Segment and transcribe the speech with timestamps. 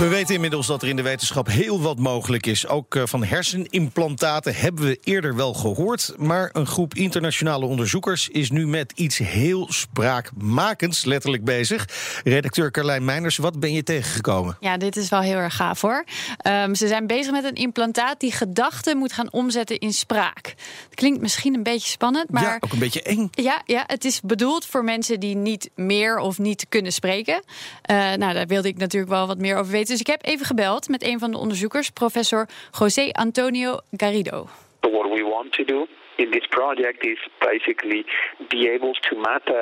[0.00, 2.66] We weten inmiddels dat er in de wetenschap heel wat mogelijk is.
[2.66, 6.14] Ook eh, van hersenimplantaten hebben we eerder wel gehoord.
[6.16, 11.88] Maar een groep internationale onderzoekers is nu met iets heel spraakmakends letterlijk bezig.
[12.24, 14.56] Redacteur Carlijn Meiners, wat ben je tegengekomen?
[14.60, 16.04] Ja, dit is wel heel erg gaaf hoor.
[16.46, 20.54] Um, ze zijn bezig met een implantaat die gedachten moet gaan omzetten in spraak.
[20.84, 22.42] Het klinkt misschien een beetje spannend, maar.
[22.42, 23.28] Ja, ook een beetje eng.
[23.30, 27.42] Ja, ja het is bedoeld voor mensen die niet meer of niet kunnen spreken.
[27.90, 29.88] Uh, nou, daar wilde ik natuurlijk wel wat meer over weten.
[29.90, 34.46] Dus ik heb even gebeld met een van de onderzoekers, professor José Antonio Garrido.
[34.80, 38.04] What we want to do in this project is basically
[38.48, 39.56] be able to map uh,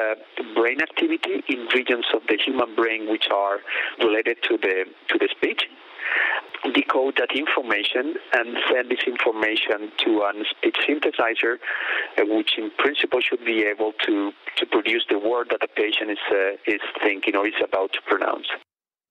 [0.55, 3.59] brain activity in regions of the human brain which are
[3.99, 5.69] related to the to the speech.
[6.75, 11.55] decode that information and send this information to a speech synthesizer,
[12.19, 16.11] uh, which in principle should be able to, to produce the word that the patient
[16.11, 18.49] is, uh, is thinking or is about to pronounce.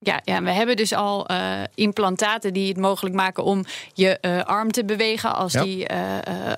[0.07, 4.43] Ja, ja, we hebben dus al uh, implantaten die het mogelijk maken om je uh,
[4.43, 5.63] arm te bewegen als, ja.
[5.63, 5.97] die, uh,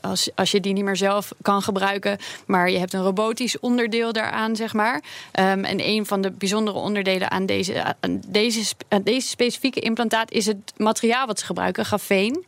[0.01, 2.17] als, als je die niet meer zelf kan gebruiken.
[2.45, 4.95] Maar je hebt een robotisch onderdeel daaraan, zeg maar.
[4.95, 10.31] Um, en een van de bijzondere onderdelen aan deze, aan deze, aan deze specifieke implantaat
[10.31, 12.45] is het materiaal wat ze gebruiken, grafeen.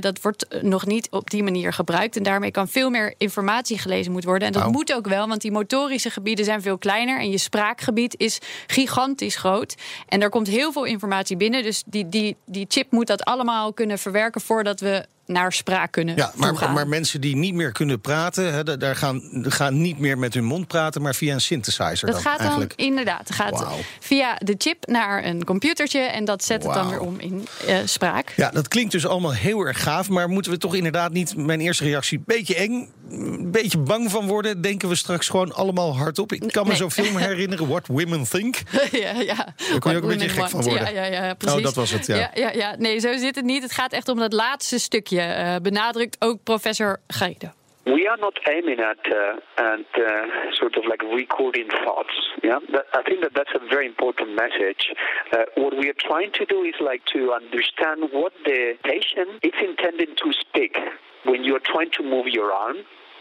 [0.00, 2.16] dat wordt nog niet op die manier gebruikt.
[2.16, 4.48] En daarmee kan veel meer informatie gelezen moeten worden.
[4.48, 4.72] En dat oh.
[4.72, 7.20] moet ook wel, want die motorische gebieden zijn veel kleiner.
[7.20, 9.74] En je spraakgebied is gigantisch groot.
[10.08, 11.62] En er komt heel veel informatie binnen.
[11.62, 16.16] Dus die, die, die chip moet dat allemaal kunnen verwerken voordat we naar spraak kunnen.
[16.16, 20.34] Ja, maar, maar, mensen die niet meer kunnen praten, daar gaan, gaan niet meer met
[20.34, 22.10] hun mond praten, maar via een synthesizer.
[22.10, 22.76] Dat gaat eigenlijk.
[22.76, 23.30] dan inderdaad.
[23.32, 23.72] Gaat wow.
[24.00, 26.72] via de chip naar een computertje en dat zet wow.
[26.72, 28.32] het dan weer om in uh, spraak.
[28.36, 31.60] Ja, dat klinkt dus allemaal heel erg gaaf, maar moeten we toch inderdaad niet, mijn
[31.60, 34.62] eerste reactie, een beetje eng, een beetje bang van worden?
[34.62, 36.32] Denken we straks gewoon allemaal hardop?
[36.32, 36.78] Ik kan me nee.
[36.78, 38.56] zo'n film herinneren, What Women Think.
[38.90, 39.34] ja, ja.
[39.34, 40.94] Daar kon je ook een beetje gek van worden.
[40.94, 41.58] Ja, ja, ja, precies.
[41.58, 42.16] Oh, dat was het, ja.
[42.16, 42.30] ja.
[42.34, 43.62] Ja, ja, Nee, zo zit het niet.
[43.62, 45.20] Het gaat echt om dat laatste stukje.
[45.20, 47.48] Uh, benadrukt ook professor Geido.
[47.84, 52.14] We are not aiming at uh, at uh, sort of like recording thoughts.
[52.42, 54.94] Yeah, that, I think that that's a very important message.
[55.32, 59.56] Uh, what we are trying to do is like to understand what the patient is
[59.60, 60.76] intending to speak
[61.24, 62.76] when you are trying to move your arm.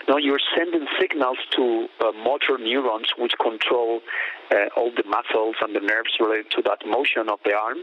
[0.08, 4.02] Now you're sending signals to uh, motor neurons which control
[4.52, 7.80] uh, all the muscles and the nerves related to that motion of the arm.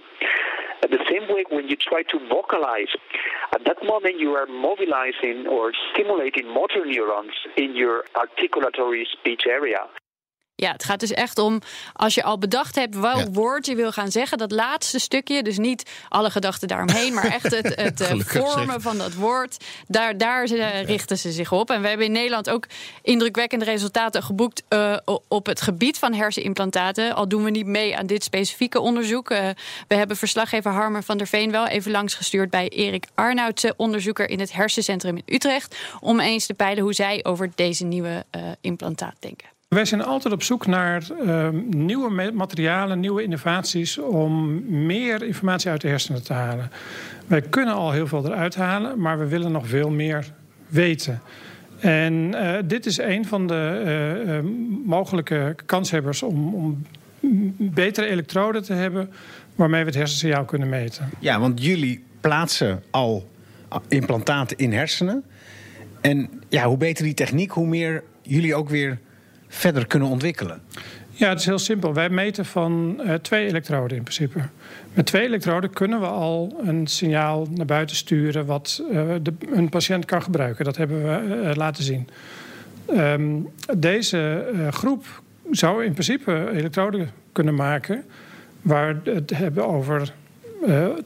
[0.82, 2.94] At the same way, when you try to vocalize,
[3.52, 9.86] at that moment you are mobilizing or stimulating motor neurons in your articulatory speech area.
[10.60, 11.60] Ja, het gaat dus echt om
[11.92, 13.30] als je al bedacht hebt welk ja.
[13.30, 17.50] woord je wil gaan zeggen, dat laatste stukje, dus niet alle gedachten daaromheen, maar echt
[17.50, 18.82] het, het vormen zeg.
[18.82, 20.46] van dat woord, daar, daar
[20.82, 21.70] richten ze zich op.
[21.70, 22.66] En we hebben in Nederland ook
[23.02, 24.96] indrukwekkende resultaten geboekt uh,
[25.28, 27.14] op het gebied van hersenimplantaten.
[27.14, 29.30] Al doen we niet mee aan dit specifieke onderzoek.
[29.30, 29.48] Uh,
[29.88, 34.40] we hebben verslaggever Harmer van der Veen wel even langsgestuurd bij Erik Arnoudse, onderzoeker in
[34.40, 39.14] het hersencentrum in Utrecht, om eens te peilen hoe zij over deze nieuwe uh, implantaat
[39.18, 39.57] denken.
[39.68, 45.80] Wij zijn altijd op zoek naar uh, nieuwe materialen, nieuwe innovaties om meer informatie uit
[45.80, 46.70] de hersenen te halen.
[47.26, 50.32] Wij kunnen al heel veel eruit halen, maar we willen nog veel meer
[50.68, 51.20] weten.
[51.78, 53.82] En uh, dit is een van de
[54.26, 54.50] uh,
[54.86, 56.86] mogelijke kanshebbers om, om
[57.56, 59.10] betere elektroden te hebben
[59.54, 61.10] waarmee we het hersensignaal kunnen meten.
[61.18, 63.28] Ja, want jullie plaatsen al
[63.88, 65.24] implantaten in hersenen.
[66.00, 68.98] En ja, hoe beter die techniek, hoe meer jullie ook weer
[69.48, 70.60] verder kunnen ontwikkelen?
[71.10, 71.94] Ja, het is heel simpel.
[71.94, 74.40] Wij meten van uh, twee elektroden in principe.
[74.94, 79.68] Met twee elektroden kunnen we al een signaal naar buiten sturen wat uh, de, een
[79.68, 80.64] patiënt kan gebruiken.
[80.64, 82.08] Dat hebben we uh, laten zien.
[82.90, 88.04] Um, deze groep zou in principe elektroden kunnen maken
[88.62, 90.12] waar het hebben over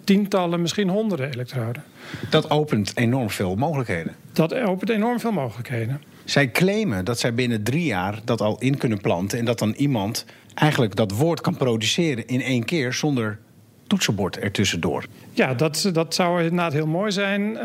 [0.05, 1.83] tientallen, misschien honderden elektroden.
[2.31, 4.15] Dat opent enorm veel mogelijkheden.
[4.33, 6.03] Dat opent enorm veel mogelijkheden.
[6.25, 9.39] Zij claimen dat zij binnen drie jaar dat al in kunnen planten.
[9.39, 10.25] En dat dan iemand
[10.55, 13.39] eigenlijk dat woord kan produceren in één keer zonder
[13.87, 15.05] toetsenbord ertussendoor.
[15.33, 17.43] Ja, dat, dat zou inderdaad heel mooi zijn.
[17.51, 17.59] Uh,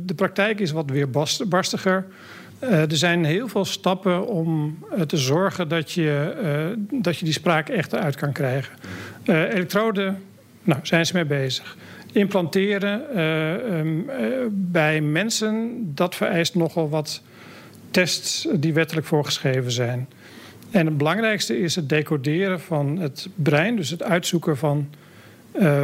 [0.00, 1.10] de praktijk is wat weer
[1.48, 2.06] barstiger.
[2.62, 7.34] Uh, er zijn heel veel stappen om uh, te zorgen dat je, dat je die
[7.34, 8.74] spraak echt eruit kan krijgen.
[9.24, 10.22] elektroden,
[10.66, 11.76] nou, zijn ze mee bezig.
[12.12, 13.20] Implanteren
[13.72, 14.10] um,
[14.50, 17.22] bij mensen, dat vereist nogal wat
[17.90, 20.08] tests die wettelijk voorgeschreven zijn.
[20.70, 24.88] En het belangrijkste is het decoderen van het brein, dus het uitzoeken van
[25.58, 25.82] uh,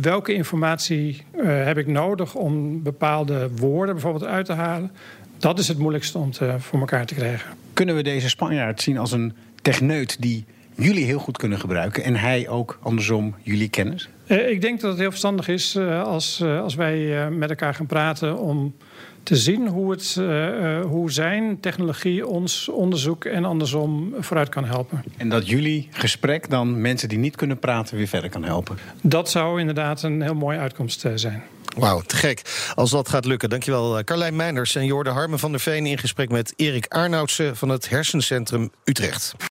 [0.00, 4.90] welke informatie uh, heb ik nodig om bepaalde woorden bijvoorbeeld uit te halen.
[5.38, 7.50] Dat is het moeilijkste om te, voor elkaar te krijgen.
[7.72, 9.32] Kunnen we deze Spanjaard zien als een
[9.62, 10.44] techneut die
[10.76, 14.08] jullie heel goed kunnen gebruiken en hij ook andersom jullie kennis?
[14.26, 17.74] Uh, ik denk dat het heel verstandig is uh, als, uh, als wij met elkaar
[17.74, 18.74] gaan praten om
[19.22, 20.20] te zien hoe, het,
[20.88, 25.04] hoe zijn technologie ons onderzoek en andersom vooruit kan helpen.
[25.16, 28.78] En dat jullie gesprek dan mensen die niet kunnen praten weer verder kan helpen?
[29.00, 31.42] Dat zou inderdaad een heel mooie uitkomst zijn.
[31.76, 32.42] Wauw, te gek.
[32.74, 33.50] Als dat gaat lukken.
[33.50, 35.86] Dankjewel Carlijn Meinders en Jorde Harmen van der Veen...
[35.86, 39.34] in gesprek met Erik Arnoudsen van het Hersencentrum Utrecht.